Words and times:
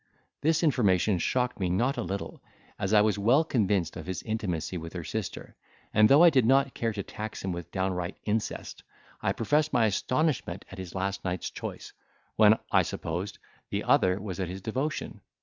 This 0.41 0.63
information 0.63 1.19
shocked 1.19 1.59
me 1.59 1.69
not 1.69 1.95
a 1.95 2.01
little, 2.01 2.41
as 2.79 2.91
I 2.91 3.01
was 3.01 3.19
well 3.19 3.43
convinced 3.43 3.95
of 3.95 4.07
his 4.07 4.23
intimacy 4.23 4.75
with 4.75 4.93
her 4.93 5.03
sister; 5.03 5.55
and 5.93 6.09
though 6.09 6.23
I 6.23 6.31
did 6.31 6.43
not 6.43 6.73
care 6.73 6.91
to 6.91 7.03
tax 7.03 7.45
him 7.45 7.51
with 7.51 7.69
downright 7.69 8.17
incest, 8.25 8.81
I 9.21 9.31
professed 9.31 9.73
my 9.73 9.85
astonishment 9.85 10.65
at 10.71 10.79
his 10.79 10.95
last 10.95 11.23
night's 11.23 11.51
choice, 11.51 11.93
when, 12.35 12.57
I 12.71 12.81
supposed, 12.81 13.37
the 13.69 13.83
other 13.83 14.19
was 14.19 14.39
at 14.39 14.49
his 14.49 14.63
devotion. 14.63 15.21